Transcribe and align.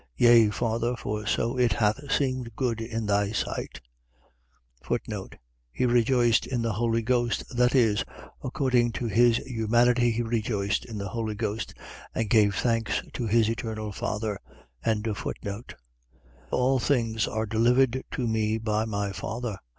Yea, 0.17 0.49
Father, 0.49 0.95
for 0.95 1.27
so 1.27 1.59
it 1.59 1.73
hath 1.73 2.11
seemed 2.11 2.55
good 2.55 2.81
in 2.81 3.05
thy 3.05 3.31
sight. 3.31 3.79
He 5.73 5.85
rejoiced 5.85 6.47
in 6.47 6.63
the 6.63 6.73
Holy 6.73 7.03
Ghost.. 7.03 7.43
.That 7.55 7.75
is, 7.75 8.03
according 8.43 8.93
to 8.93 9.05
his 9.05 9.37
humanity 9.45 10.09
he 10.09 10.23
rejoiced 10.23 10.85
in 10.85 10.97
the 10.97 11.09
Holy 11.09 11.35
Ghost, 11.35 11.75
and 12.15 12.31
gave 12.31 12.55
thanks 12.55 13.03
to 13.13 13.27
his 13.27 13.47
eternal 13.47 13.91
Father. 13.91 14.39
10:22. 14.87 15.75
All 16.49 16.79
things 16.79 17.27
are 17.27 17.45
delivered 17.45 18.03
to 18.09 18.27
me 18.27 18.57
by 18.57 18.85
my 18.85 19.11
Father. 19.11 19.59